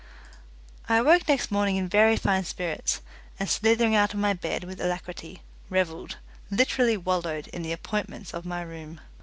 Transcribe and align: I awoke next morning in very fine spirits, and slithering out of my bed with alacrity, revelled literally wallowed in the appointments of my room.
I 0.89 0.95
awoke 0.95 1.27
next 1.27 1.51
morning 1.51 1.75
in 1.75 1.87
very 1.87 2.17
fine 2.17 2.43
spirits, 2.43 3.01
and 3.39 3.47
slithering 3.47 3.93
out 3.95 4.15
of 4.15 4.19
my 4.19 4.33
bed 4.33 4.63
with 4.63 4.81
alacrity, 4.81 5.43
revelled 5.69 6.17
literally 6.49 6.97
wallowed 6.97 7.45
in 7.49 7.61
the 7.61 7.71
appointments 7.71 8.33
of 8.33 8.43
my 8.43 8.63
room. 8.63 8.99